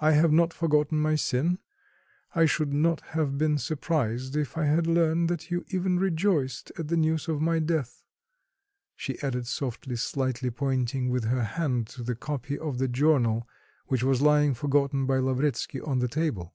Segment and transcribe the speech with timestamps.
[0.00, 1.58] "I have not forgotten my sin;
[2.34, 6.88] I should not have been surprised if I had learnt that you even rejoiced at
[6.88, 8.02] the news of my death,"
[8.96, 13.46] she added softly, slightly pointing with her hand to the copy of the journal
[13.86, 16.52] which was lying forgotten by Lavretsky on the table.